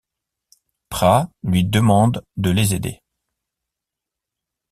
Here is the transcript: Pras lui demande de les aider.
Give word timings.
Pras 0.89 1.29
lui 1.43 1.63
demande 1.63 2.25
de 2.35 2.49
les 2.49 2.73
aider. 2.73 3.03